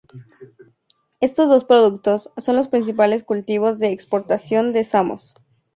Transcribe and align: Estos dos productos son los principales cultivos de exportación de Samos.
Estos 1.19 1.47
dos 1.47 1.63
productos 1.63 2.31
son 2.37 2.55
los 2.55 2.67
principales 2.67 3.23
cultivos 3.23 3.77
de 3.77 3.91
exportación 3.91 4.73
de 4.73 4.83
Samos. 4.83 5.35